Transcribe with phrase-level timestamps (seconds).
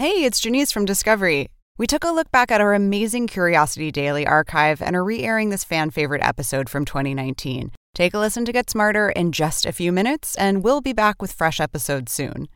[0.00, 1.48] Hey, it's Janice from Discovery.
[1.76, 5.48] We took a look back at our amazing Curiosity Daily archive and are re airing
[5.50, 7.72] this fan favorite episode from 2019.
[7.96, 11.20] Take a listen to get smarter in just a few minutes, and we'll be back
[11.20, 12.46] with fresh episodes soon.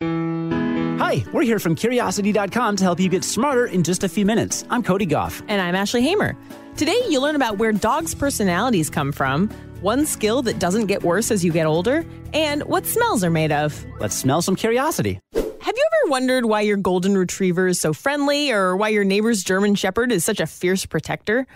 [0.00, 4.64] Hi, we're here from Curiosity.com to help you get smarter in just a few minutes.
[4.70, 5.42] I'm Cody Gough.
[5.48, 6.36] And I'm Ashley Hamer.
[6.76, 9.50] Today, you'll learn about where dogs' personalities come from,
[9.84, 13.52] one skill that doesn't get worse as you get older, and what smells are made
[13.52, 13.84] of.
[14.00, 15.20] Let's smell some curiosity.
[15.34, 19.44] Have you ever wondered why your golden retriever is so friendly or why your neighbor's
[19.44, 21.46] German shepherd is such a fierce protector?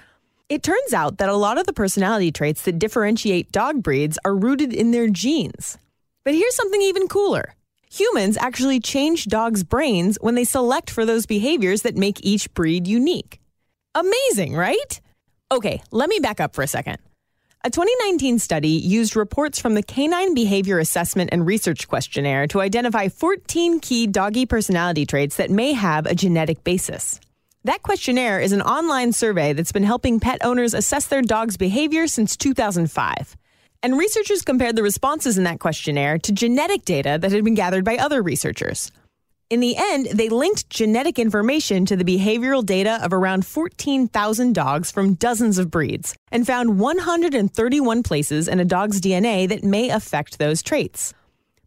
[0.51, 4.34] It turns out that a lot of the personality traits that differentiate dog breeds are
[4.34, 5.79] rooted in their genes.
[6.23, 7.54] But here's something even cooler.
[7.90, 12.87] Humans actually change dogs' brains when they select for those behaviors that make each breed
[12.87, 13.40] unique.
[13.95, 15.01] Amazing, right?
[15.51, 16.98] Okay, let me back up for a second.
[17.64, 23.08] A 2019 study used reports from the Canine Behavior Assessment and Research Questionnaire to identify
[23.08, 27.18] 14 key doggy personality traits that may have a genetic basis.
[27.65, 32.06] That questionnaire is an online survey that's been helping pet owners assess their dog's behavior
[32.06, 33.37] since 2005.
[33.82, 37.84] And researchers compared the responses in that questionnaire to genetic data that had been gathered
[37.84, 38.93] by other researchers.
[39.51, 44.90] In the end, they linked genetic information to the behavioral data of around 14,000 dogs
[44.90, 50.38] from dozens of breeds and found 131 places in a dog's DNA that may affect
[50.38, 51.15] those traits.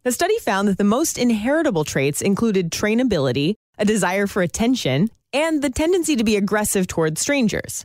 [0.04, 5.60] The study found that the most inheritable traits included trainability, a desire for attention, and
[5.60, 7.84] the tendency to be aggressive towards strangers.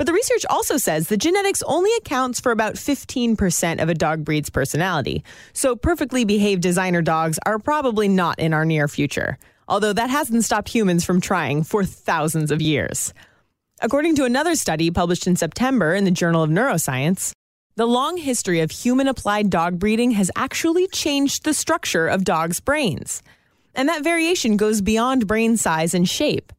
[0.00, 4.24] But the research also says that genetics only accounts for about 15% of a dog
[4.24, 5.22] breed's personality.
[5.52, 9.36] So perfectly behaved designer dogs are probably not in our near future,
[9.68, 13.12] although that hasn't stopped humans from trying for thousands of years.
[13.82, 17.32] According to another study published in September in the Journal of Neuroscience,
[17.76, 22.58] the long history of human applied dog breeding has actually changed the structure of dogs'
[22.58, 23.22] brains.
[23.74, 26.54] And that variation goes beyond brain size and shape.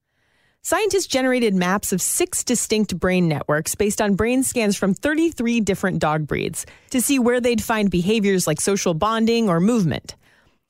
[0.63, 5.97] Scientists generated maps of six distinct brain networks based on brain scans from 33 different
[5.97, 10.15] dog breeds to see where they'd find behaviors like social bonding or movement.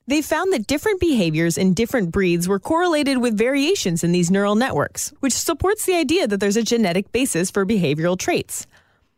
[0.07, 4.56] They found that different behaviors in different breeds were correlated with variations in these neural
[4.56, 8.68] networks, which supports the idea that there's a genetic basis for behavioral traits.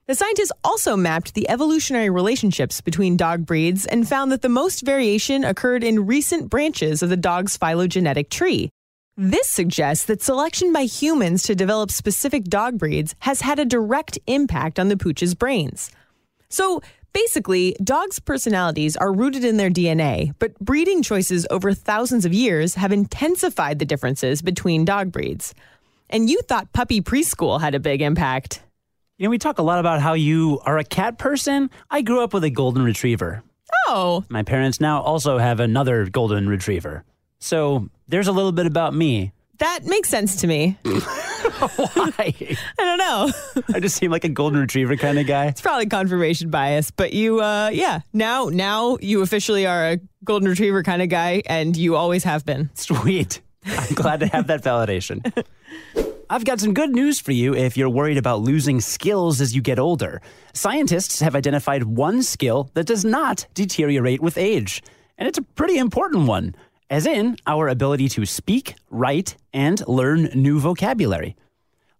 [0.07, 4.81] The scientists also mapped the evolutionary relationships between dog breeds and found that the most
[4.81, 8.71] variation occurred in recent branches of the dog's phylogenetic tree,
[9.15, 14.17] this suggests that selection by humans to develop specific dog breeds has had a direct
[14.25, 15.91] impact on the pooch's brains.
[16.49, 16.81] So
[17.13, 22.73] basically, dogs' personalities are rooted in their DNA, but breeding choices over thousands of years
[22.75, 25.53] have intensified the differences between dog breeds.
[26.09, 28.63] And you thought puppy preschool had a big impact.
[29.19, 31.69] You know, we talk a lot about how you are a cat person.
[31.91, 33.43] I grew up with a golden retriever.
[33.87, 34.25] Oh.
[34.29, 37.03] My parents now also have another golden retriever.
[37.39, 39.33] So there's a little bit about me.
[39.59, 40.77] That makes sense to me.
[40.83, 40.97] Why?
[42.19, 43.31] I don't know.
[43.73, 45.47] I just seem like a golden retriever kind of guy.
[45.47, 50.49] It's probably confirmation bias, but you, uh, yeah, now, now you officially are a golden
[50.49, 52.71] retriever kind of guy, and you always have been.
[52.73, 53.41] Sweet.
[53.65, 55.21] I'm glad to have that validation.
[56.29, 59.61] I've got some good news for you if you're worried about losing skills as you
[59.61, 60.21] get older.
[60.53, 64.81] Scientists have identified one skill that does not deteriorate with age,
[65.17, 66.55] and it's a pretty important one
[66.89, 71.35] as in our ability to speak, write, and learn new vocabulary.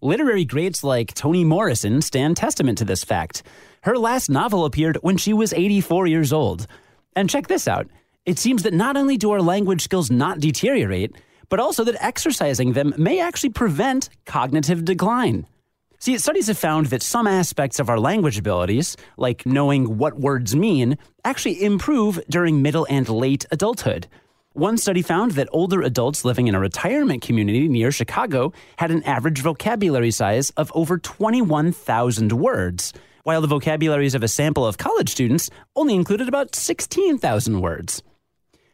[0.02, 3.44] Literary greats like Toni Morrison stand testament to this fact.
[3.84, 6.68] Her last novel appeared when she was 84 years old.
[7.16, 7.88] And check this out
[8.26, 11.16] it seems that not only do our language skills not deteriorate,
[11.50, 15.46] but also that exercising them may actually prevent cognitive decline.
[16.00, 20.56] See, studies have found that some aspects of our language abilities, like knowing what words
[20.56, 24.08] mean, actually improve during middle and late adulthood.
[24.56, 29.02] One study found that older adults living in a retirement community near Chicago had an
[29.02, 32.94] average vocabulary size of over 21,000 words,
[33.24, 38.04] while the vocabularies of a sample of college students only included about 16,000 words.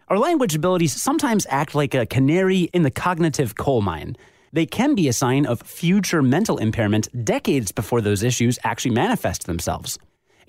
[0.09, 4.17] Our language abilities sometimes act like a canary in the cognitive coal mine.
[4.51, 9.45] They can be a sign of future mental impairment decades before those issues actually manifest
[9.45, 9.97] themselves.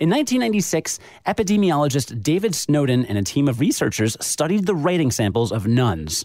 [0.01, 5.67] In 1996, epidemiologist David Snowdon and a team of researchers studied the writing samples of
[5.67, 6.25] nuns.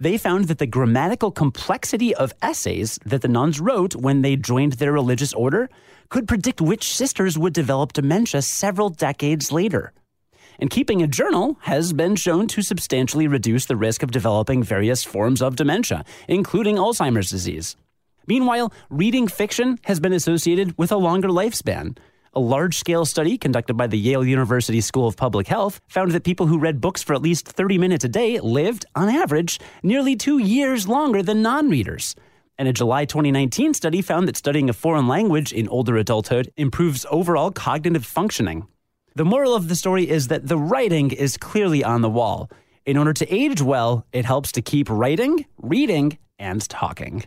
[0.00, 4.74] They found that the grammatical complexity of essays that the nuns wrote when they joined
[4.74, 5.68] their religious order
[6.08, 9.92] could predict which sisters would develop dementia several decades later.
[10.58, 15.04] And keeping a journal has been shown to substantially reduce the risk of developing various
[15.04, 17.76] forms of dementia, including Alzheimer's disease.
[18.26, 21.98] Meanwhile, reading fiction has been associated with a longer lifespan.
[22.32, 26.22] A large scale study conducted by the Yale University School of Public Health found that
[26.22, 30.14] people who read books for at least 30 minutes a day lived, on average, nearly
[30.14, 32.14] two years longer than non readers.
[32.56, 37.04] And a July 2019 study found that studying a foreign language in older adulthood improves
[37.10, 38.68] overall cognitive functioning.
[39.16, 42.48] The moral of the story is that the writing is clearly on the wall.
[42.86, 47.24] In order to age well, it helps to keep writing, reading, and talking.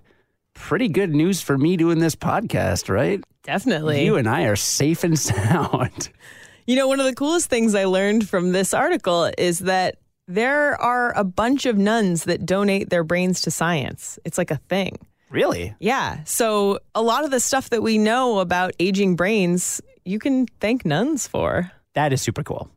[0.55, 3.23] Pretty good news for me doing this podcast, right?
[3.43, 4.05] Definitely.
[4.05, 6.09] You and I are safe and sound.
[6.65, 9.97] You know, one of the coolest things I learned from this article is that
[10.27, 14.17] there are a bunch of nuns that donate their brains to science.
[14.23, 14.97] It's like a thing.
[15.29, 15.75] Really?
[15.79, 16.23] Yeah.
[16.25, 20.85] So a lot of the stuff that we know about aging brains, you can thank
[20.85, 21.71] nuns for.
[21.95, 22.69] That is super cool.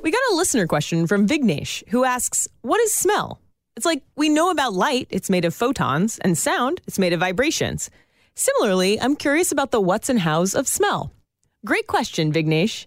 [0.00, 3.40] We got a listener question from Vignesh who asks, What is smell?
[3.78, 7.20] It's like we know about light, it's made of photons, and sound, it's made of
[7.20, 7.90] vibrations.
[8.34, 11.12] Similarly, I'm curious about the what's and how's of smell.
[11.64, 12.86] Great question, Vignesh.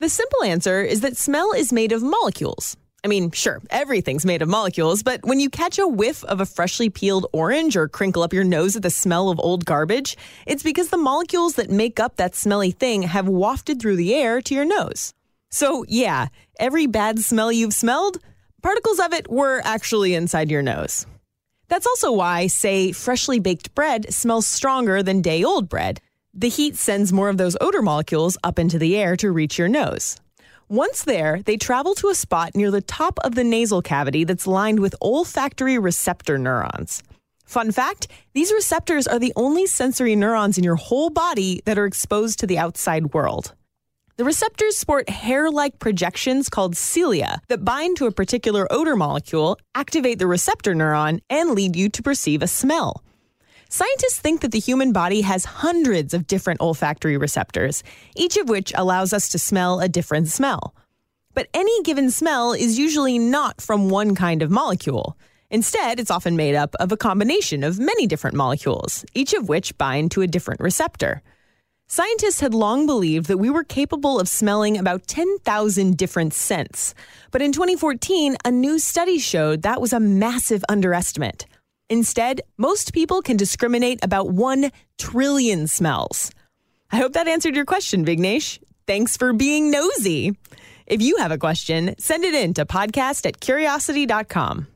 [0.00, 2.76] The simple answer is that smell is made of molecules.
[3.04, 6.46] I mean, sure, everything's made of molecules, but when you catch a whiff of a
[6.46, 10.64] freshly peeled orange or crinkle up your nose at the smell of old garbage, it's
[10.64, 14.56] because the molecules that make up that smelly thing have wafted through the air to
[14.56, 15.14] your nose.
[15.52, 16.26] So, yeah,
[16.58, 18.18] every bad smell you've smelled,
[18.66, 21.06] particles of it were actually inside your nose.
[21.68, 26.00] That's also why, say, freshly baked bread smells stronger than day old bread.
[26.34, 29.68] The heat sends more of those odor molecules up into the air to reach your
[29.68, 30.20] nose.
[30.68, 34.48] Once there, they travel to a spot near the top of the nasal cavity that's
[34.48, 37.04] lined with olfactory receptor neurons.
[37.44, 41.86] Fun fact these receptors are the only sensory neurons in your whole body that are
[41.86, 43.54] exposed to the outside world.
[44.18, 49.58] The receptors sport hair like projections called cilia that bind to a particular odor molecule,
[49.74, 53.04] activate the receptor neuron, and lead you to perceive a smell.
[53.68, 57.82] Scientists think that the human body has hundreds of different olfactory receptors,
[58.14, 60.74] each of which allows us to smell a different smell.
[61.34, 65.18] But any given smell is usually not from one kind of molecule.
[65.50, 69.76] Instead, it's often made up of a combination of many different molecules, each of which
[69.76, 71.22] bind to a different receptor.
[71.88, 76.94] Scientists had long believed that we were capable of smelling about 10,000 different scents.
[77.30, 81.46] But in 2014, a new study showed that was a massive underestimate.
[81.88, 86.32] Instead, most people can discriminate about 1 trillion smells.
[86.90, 88.58] I hope that answered your question, Vignesh.
[88.88, 90.36] Thanks for being nosy.
[90.86, 94.66] If you have a question, send it in to podcast at curiosity.com.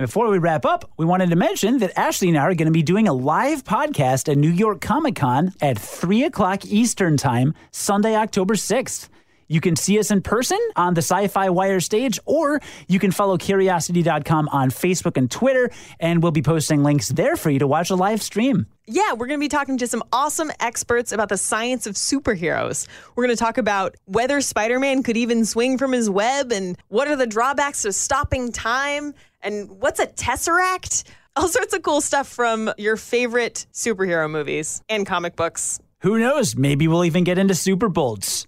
[0.00, 2.64] And before we wrap up, we wanted to mention that Ashley and I are going
[2.64, 7.18] to be doing a live podcast at New York Comic Con at 3 o'clock Eastern
[7.18, 9.10] Time, Sunday, October 6th.
[9.50, 13.36] You can see us in person on the SYFY Wire stage, or you can follow
[13.36, 17.90] Curiosity.com on Facebook and Twitter, and we'll be posting links there for you to watch
[17.90, 18.68] a live stream.
[18.86, 22.86] Yeah, we're going to be talking to some awesome experts about the science of superheroes.
[23.16, 26.78] We're going to talk about whether Spider Man could even swing from his web, and
[26.86, 31.02] what are the drawbacks of stopping time, and what's a tesseract?
[31.34, 35.80] All sorts of cool stuff from your favorite superhero movies and comic books.
[36.02, 36.54] Who knows?
[36.54, 38.39] Maybe we'll even get into Super Bolts.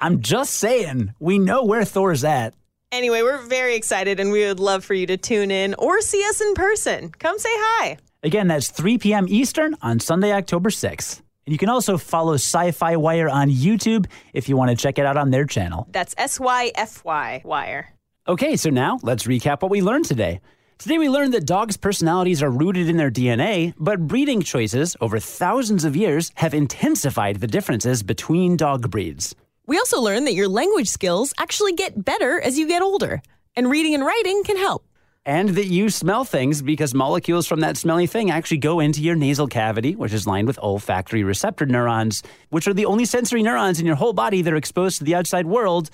[0.00, 2.54] I'm just saying, we know where Thor's at.
[2.92, 6.22] Anyway, we're very excited and we would love for you to tune in or see
[6.28, 7.10] us in person.
[7.18, 7.96] Come say hi.
[8.22, 9.26] Again, that's 3 p.m.
[9.28, 11.20] Eastern on Sunday, October 6th.
[11.46, 15.06] And you can also follow SYFY Wire on YouTube if you want to check it
[15.06, 15.86] out on their channel.
[15.92, 17.94] That's S Y F Y Wire.
[18.28, 20.40] Okay, so now let's recap what we learned today.
[20.78, 25.20] Today we learned that dogs' personalities are rooted in their DNA, but breeding choices over
[25.20, 29.34] thousands of years have intensified the differences between dog breeds.
[29.66, 33.20] We also learned that your language skills actually get better as you get older,
[33.56, 34.84] and reading and writing can help.
[35.24, 39.16] And that you smell things because molecules from that smelly thing actually go into your
[39.16, 43.80] nasal cavity, which is lined with olfactory receptor neurons, which are the only sensory neurons
[43.80, 45.90] in your whole body that are exposed to the outside world.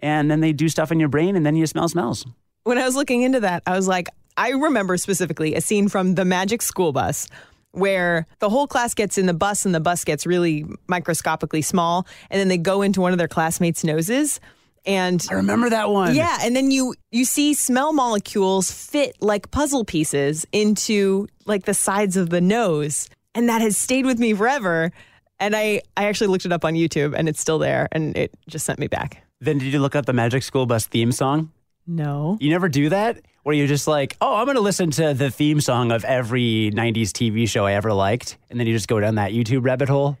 [0.00, 2.24] And then they do stuff in your brain, and then you smell smells.
[2.64, 4.08] When I was looking into that, I was like,
[4.38, 7.28] I remember specifically a scene from The Magic School Bus
[7.72, 12.06] where the whole class gets in the bus and the bus gets really microscopically small
[12.30, 14.40] and then they go into one of their classmates' noses
[14.86, 16.14] and I remember that one.
[16.14, 21.74] yeah and then you you see smell molecules fit like puzzle pieces into like the
[21.74, 24.90] sides of the nose and that has stayed with me forever
[25.38, 28.32] and I I actually looked it up on YouTube and it's still there and it
[28.48, 29.22] just sent me back.
[29.40, 31.50] Then did you look up the Magic School Bus theme song?
[31.86, 32.36] No.
[32.40, 33.20] You never do that?
[33.42, 36.70] Where you're just like, oh, I'm going to listen to the theme song of every
[36.74, 38.36] 90s TV show I ever liked.
[38.50, 40.18] And then you just go down that YouTube rabbit hole.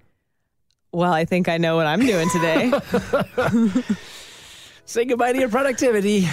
[0.92, 2.72] Well, I think I know what I'm doing today.
[4.90, 6.28] Say goodbye to your productivity.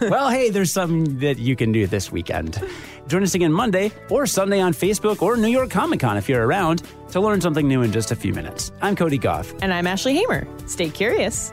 [0.00, 2.58] well, hey, there's something that you can do this weekend.
[3.06, 6.46] Join us again Monday or Sunday on Facebook or New York Comic Con if you're
[6.46, 8.72] around to learn something new in just a few minutes.
[8.80, 9.52] I'm Cody Gough.
[9.60, 10.48] And I'm Ashley Hamer.
[10.66, 11.52] Stay curious.